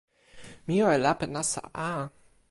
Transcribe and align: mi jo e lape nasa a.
mi 0.65 0.73
jo 0.79 0.87
e 0.95 0.97
lape 1.03 1.25
nasa 1.33 1.61
a. 1.89 1.89